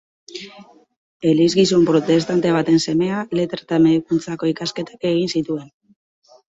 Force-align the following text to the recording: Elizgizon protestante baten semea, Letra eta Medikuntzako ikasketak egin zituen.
Elizgizon 1.31 1.83
protestante 1.91 2.55
baten 2.57 2.81
semea, 2.87 3.21
Letra 3.41 3.63
eta 3.67 3.81
Medikuntzako 3.87 4.55
ikasketak 4.55 5.11
egin 5.15 5.35
zituen. 5.39 5.71